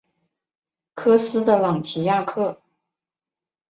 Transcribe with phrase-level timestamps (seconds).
[0.95, 2.63] 科斯的朗提亚克。